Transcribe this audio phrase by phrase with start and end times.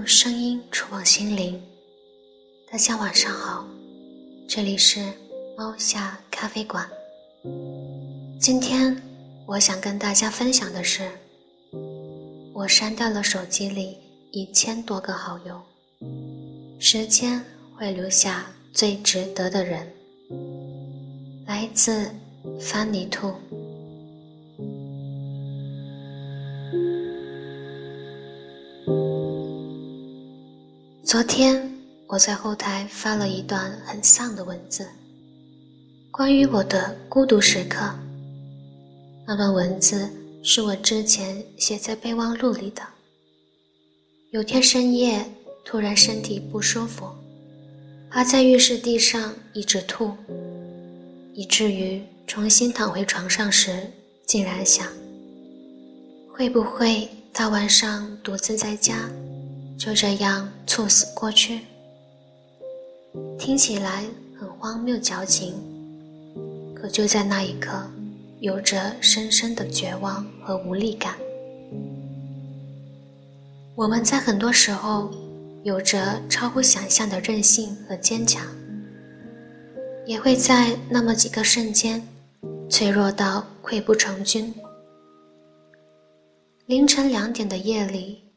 [0.00, 1.60] 用声音触碰心灵。
[2.72, 3.66] 大家晚上好，
[4.48, 4.98] 这里是
[5.58, 6.88] 猫下咖啡馆。
[8.40, 8.96] 今天
[9.44, 11.06] 我想跟大家分享的是，
[12.54, 13.98] 我删掉了手机里
[14.30, 15.60] 一千多个好友。
[16.78, 17.44] 时间
[17.76, 19.86] 会留下最值得的人。
[21.46, 22.10] 来自
[22.58, 23.34] 翻泥兔
[31.02, 31.72] 昨天
[32.06, 34.86] 我在后台发了一段很丧的文字，
[36.10, 37.90] 关于我的孤独时刻。
[39.26, 40.08] 那段文字
[40.44, 42.82] 是我之前写在备忘录里的。
[44.30, 45.24] 有天深夜，
[45.64, 47.08] 突然身体不舒服，
[48.10, 50.12] 趴在浴室地上一直吐，
[51.32, 53.90] 以至于重新躺回床上时，
[54.26, 54.86] 竟然想：
[56.30, 59.10] 会不会大晚上独自在家？
[59.80, 61.60] 就这样猝死过去，
[63.38, 64.04] 听起来
[64.38, 65.54] 很荒谬矫情，
[66.74, 67.90] 可就在那一刻，
[68.40, 71.14] 有着深深的绝望和无力感。
[73.74, 75.10] 我们在很多时候
[75.62, 78.46] 有着超乎想象的韧性和坚强，
[80.04, 82.06] 也会在那么几个瞬间
[82.68, 84.54] 脆弱到溃不成军。
[86.66, 88.29] 凌晨两点的夜里。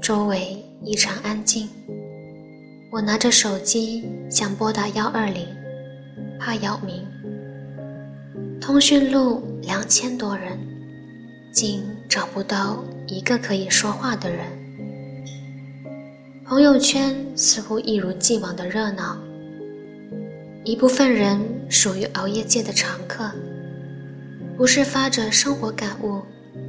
[0.00, 1.68] 周围异常安静，
[2.90, 5.46] 我拿着手机想拨打幺二零，
[6.38, 7.04] 怕扰民。
[8.60, 10.58] 通讯录两千多人，
[11.52, 14.46] 竟找不到一个可以说话的人。
[16.46, 19.18] 朋友圈似乎一如既往的热闹，
[20.64, 21.38] 一部分人
[21.68, 23.30] 属于熬夜界的常客，
[24.56, 26.22] 不是发着生活感悟，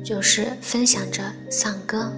[0.03, 2.11] 就是分享着丧歌。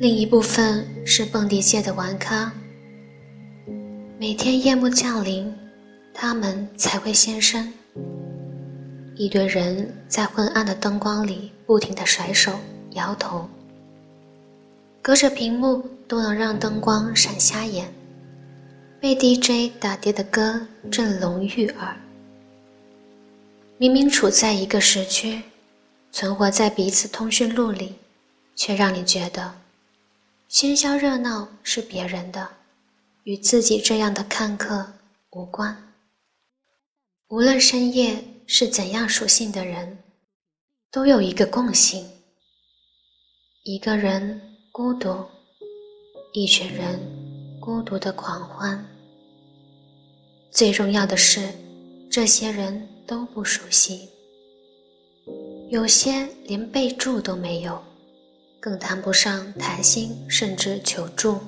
[0.00, 2.52] 另一部分是蹦迪界的玩咖，
[4.16, 5.52] 每天夜幕降临，
[6.14, 7.72] 他们才会现身。
[9.16, 12.52] 一堆人在昏暗的灯光里不停地甩手
[12.92, 13.48] 摇头，
[15.02, 17.92] 隔着屏幕都能让灯光闪瞎眼，
[19.00, 21.96] 被 DJ 打碟的歌震聋欲耳。
[23.78, 25.42] 明明处在一个时区，
[26.12, 27.96] 存活在彼此通讯录里，
[28.54, 29.52] 却让你觉得。
[30.50, 32.48] 喧嚣热闹是别人的，
[33.24, 34.94] 与自己这样的看客
[35.32, 35.76] 无关。
[37.28, 39.98] 无论深夜是怎样属性的人，
[40.90, 42.02] 都有一个共性：
[43.64, 44.40] 一个人
[44.72, 45.22] 孤独，
[46.32, 46.98] 一群人
[47.60, 48.82] 孤独的狂欢。
[50.50, 51.46] 最重要的是，
[52.10, 54.08] 这些人都不熟悉，
[55.68, 57.84] 有些连备注都没有。
[58.60, 61.38] 更谈不上谈心，甚至求助。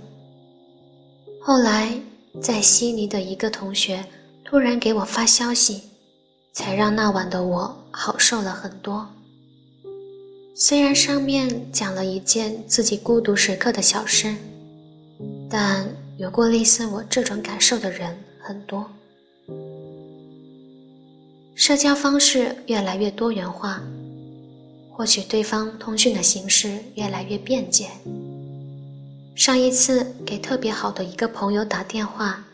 [1.42, 2.00] 后来，
[2.40, 4.04] 在悉尼的一个同学
[4.44, 5.82] 突然给我发消息，
[6.52, 9.08] 才让那晚的我好受了很多。
[10.54, 14.34] 虽然上面讲了一件自己孤独时刻的小事，
[15.48, 15.88] 但
[16.18, 18.86] 有过类似我这种感受的人很多。
[21.54, 23.82] 社交方式越来越多元化。
[25.00, 27.88] 获取对方通讯的形式越来越便捷。
[29.34, 32.44] 上一次给特别好的一个朋友打电话，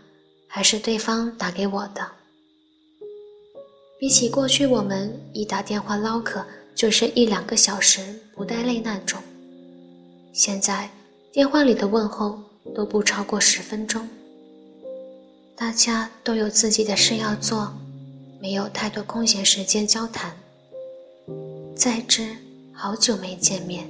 [0.46, 2.06] 还是对方打给我的。
[3.98, 9.20] 比起过去，我们一打电话唠嗑就是一两个小时不带累那种，
[10.32, 10.88] 现在
[11.32, 12.40] 电话里的问候
[12.72, 14.08] 都不超过十分钟。
[15.56, 17.76] 大家都有自己的事要做，
[18.40, 20.32] 没有太多空闲时间交谈。
[21.76, 22.34] 再知
[22.72, 23.86] 好久没见面，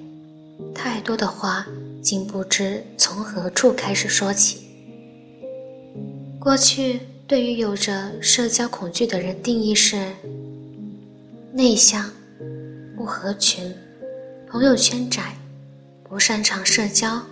[0.75, 1.65] 太多的话
[2.03, 4.67] 竟不知从何处开始说起。
[6.41, 6.99] 过去
[7.29, 10.13] 对于有着社交恐惧的人定义是
[11.53, 12.11] 内向、
[12.97, 13.73] 不合群、
[14.49, 15.37] 朋友圈窄、
[16.03, 17.23] 不擅长社交。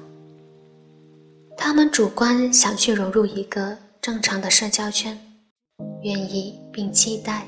[1.56, 5.18] 他们主观想去融入一个正常的社交圈，
[6.02, 7.44] 愿意并期待。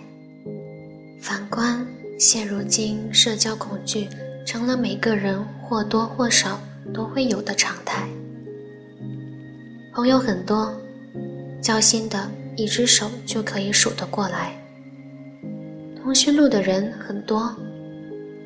[1.20, 1.86] 反观。
[2.18, 4.08] 现如今，社交恐惧
[4.46, 6.58] 成了每个人或多或少
[6.92, 8.08] 都会有的常态。
[9.92, 10.74] 朋友很多，
[11.60, 14.52] 交心的一只手就可以数得过来；
[16.02, 17.54] 通讯录的人很多，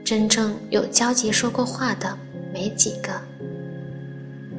[0.05, 2.19] 真正有交集说过话的
[2.53, 3.13] 没几个；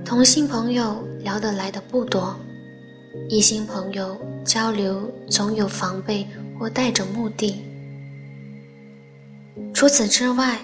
[0.06, 2.34] 同性朋友聊得来的不多，
[3.28, 6.26] 异性朋友交流总有防备
[6.58, 7.62] 或带着目的。
[9.74, 10.60] 除此之外，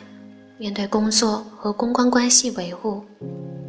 [0.57, 3.03] 面对工作和公关关系维护，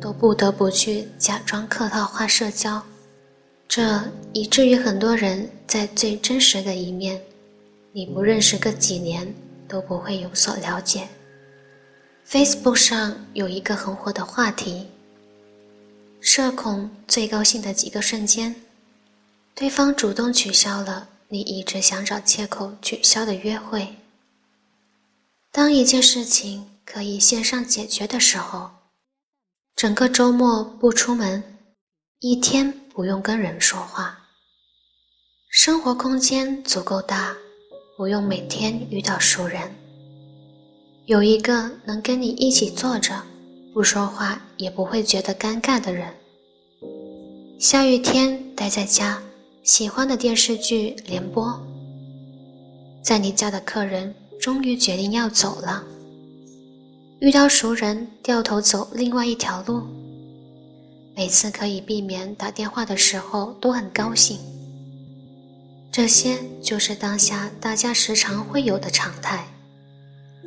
[0.00, 2.82] 都不得不去假装客套化社交，
[3.66, 4.02] 这
[4.32, 7.20] 以至于很多人在最真实的一面，
[7.92, 9.34] 你不认识个几年
[9.66, 11.08] 都不会有所了解。
[12.28, 14.86] Facebook 上有一个很火的话题：
[16.20, 18.54] 社恐最高兴的几个瞬间，
[19.54, 23.88] 对方主动取消了你一直想找借口取消的约会。
[25.50, 28.70] 当一件事情可以线上解决的时候，
[29.74, 31.42] 整个周末不出门，
[32.20, 34.18] 一天不用跟人说话，
[35.50, 37.34] 生活空间足够大，
[37.96, 39.74] 不用每天遇到熟人，
[41.06, 43.22] 有一个能跟你一起坐着，
[43.72, 46.14] 不说话也不会觉得尴尬的人。
[47.58, 49.20] 下雨天待在家，
[49.62, 51.58] 喜欢的电视剧连播，
[53.02, 54.14] 在你家的客人。
[54.40, 55.84] 终于决定要走了。
[57.20, 59.82] 遇到熟人，掉头走另外一条路。
[61.16, 64.38] 每次可以避免打电话的时候，都很高兴。
[65.90, 69.44] 这些就是当下大家时常会有的常态。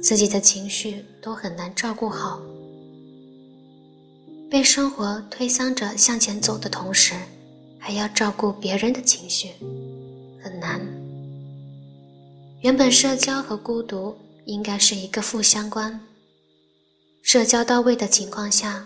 [0.01, 2.41] 自己的情绪都很难照顾好，
[4.49, 7.13] 被生活推搡着向前走的同时，
[7.77, 9.49] 还要照顾别人的情绪，
[10.41, 11.00] 很难。
[12.61, 14.15] 原本社交和孤独
[14.45, 15.99] 应该是一个负相关，
[17.23, 18.85] 社交到位的情况下，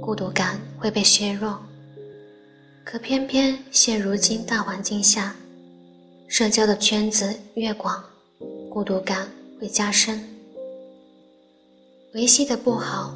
[0.00, 1.58] 孤独感会被削弱。
[2.84, 5.34] 可偏偏现如今大环境下，
[6.28, 8.04] 社交的圈子越广，
[8.70, 9.28] 孤独感
[9.60, 10.22] 会加深。
[12.14, 13.12] 维系的不好，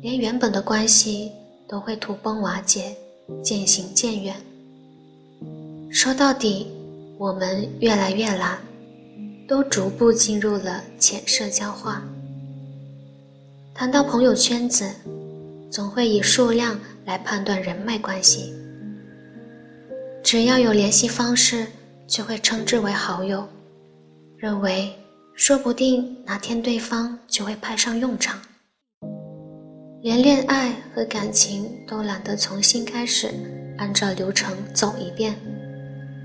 [0.00, 1.32] 连原本的关系
[1.68, 2.96] 都会土崩瓦解，
[3.42, 4.36] 渐行渐远。
[5.90, 6.68] 说到底，
[7.18, 8.69] 我们越来越懒。
[9.50, 12.00] 都逐步进入了浅社交化。
[13.74, 14.88] 谈到朋友圈子，
[15.68, 18.54] 总会以数量来判断人脉关系。
[20.22, 21.66] 只要有联系方式，
[22.06, 23.44] 就会称之为好友，
[24.36, 24.96] 认为
[25.34, 28.40] 说不定哪天对方就会派上用场。
[30.00, 33.34] 连恋爱和感情都懒得重新开始，
[33.78, 35.34] 按照流程走一遍，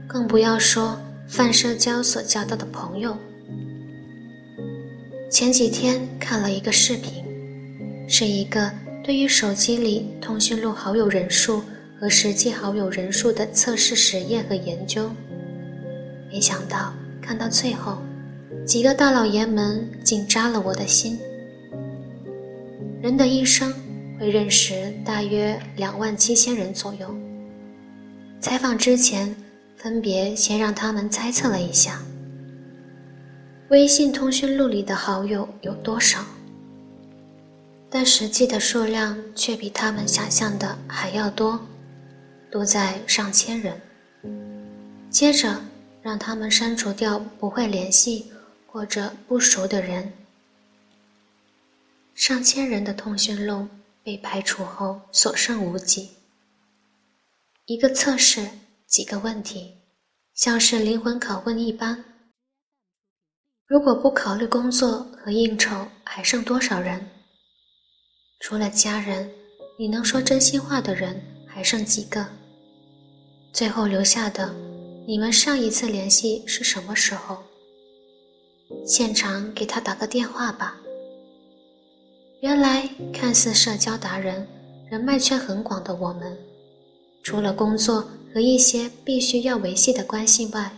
[0.07, 0.95] 更不要说。
[1.27, 3.17] 泛社交所交到的朋友。
[5.29, 7.23] 前几天看了一个视频，
[8.07, 8.71] 是一个
[9.03, 11.61] 对于手机里通讯录好友人数
[11.99, 15.09] 和实际好友人数的测试实验和研究。
[16.31, 17.97] 没想到看到最后，
[18.65, 21.19] 几个大老爷们竟扎了我的心。
[23.01, 23.73] 人的一生
[24.19, 27.13] 会认识大约两万七千人左右。
[28.39, 29.35] 采访之前。
[29.85, 32.01] 分别先让他们猜测了一下，
[33.69, 36.25] 微信通讯录里的好友有多少，
[37.87, 41.63] 但实际的数量却比他们想象的还要多，
[42.49, 43.79] 多在上千人。
[45.11, 45.61] 接着
[46.01, 48.31] 让他们删除掉不会联系
[48.65, 50.11] 或者不熟的人，
[52.15, 53.67] 上千人的通讯录
[54.03, 56.09] 被排除后所剩无几。
[57.67, 58.47] 一个测试。
[58.95, 59.73] 几个问题，
[60.33, 62.01] 像是灵魂拷问一般。
[63.67, 67.05] 如果不考虑工作和应酬，还剩多少人？
[68.39, 69.29] 除了家人，
[69.77, 72.25] 你能说真心话的人还剩几个？
[73.51, 74.55] 最后留下的，
[75.05, 77.43] 你们上一次联系是什么时候？
[78.87, 80.77] 现场给他打个电话吧。
[82.39, 84.47] 原来看似社交达人、
[84.89, 86.37] 人脉圈很广的我们，
[87.25, 88.09] 除了工作。
[88.35, 90.69] 和一些必须要维系的关系外，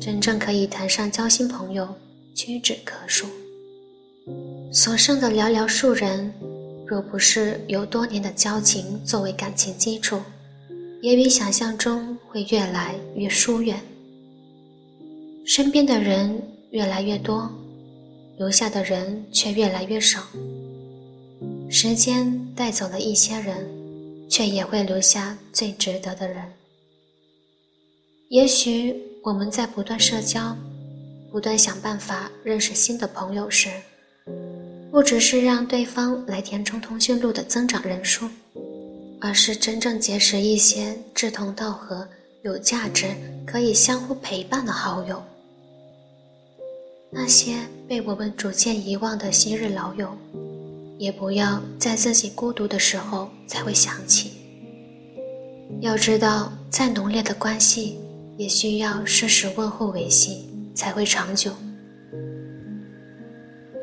[0.00, 1.94] 真正可以谈上交心朋友
[2.34, 3.28] 屈指可数。
[4.72, 6.34] 所剩的寥寥数人，
[6.84, 10.20] 若不是由多年的交情作为感情基础，
[11.00, 13.80] 也比想象中会越来越疏远。
[15.46, 17.48] 身边的人越来越多，
[18.36, 20.24] 留下的人却越来越少。
[21.70, 23.64] 时间带走了一些人，
[24.28, 26.42] 却也会留下最值得的人。
[28.30, 30.56] 也许我们在不断社交、
[31.30, 33.68] 不断想办法认识新的朋友时，
[34.90, 38.28] 不只是让对方来填充通讯录的增长人数，
[39.20, 42.08] 而是真正结识一些志同道合、
[42.42, 43.08] 有价值、
[43.46, 45.22] 可以相互陪伴的好友。
[47.10, 50.16] 那些被我们逐渐遗忘的昔日老友，
[50.98, 54.32] 也不要在自己孤独的时候才会想起。
[55.80, 57.98] 要知道，再浓烈的关系。
[58.36, 61.52] 也需要适时问候维系，才会长久。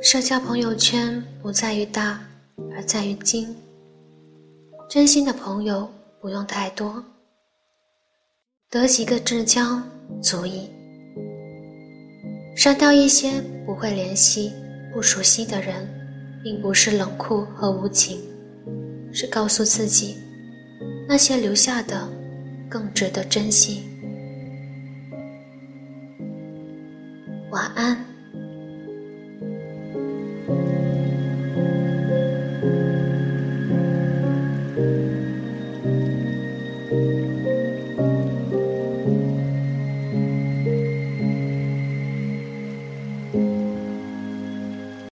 [0.01, 2.19] 社交朋友圈不在于大，
[2.73, 3.55] 而在于精。
[4.89, 5.89] 真心的朋友
[6.19, 7.03] 不用太多，
[8.69, 9.81] 得几个至交
[10.21, 10.69] 足矣。
[12.55, 14.51] 删掉一些不会联系、
[14.91, 15.87] 不熟悉的人，
[16.43, 18.19] 并不是冷酷和无情，
[19.13, 20.17] 是告诉自己，
[21.07, 22.09] 那些留下的
[22.69, 23.83] 更值得珍惜。
[27.51, 28.10] 晚安。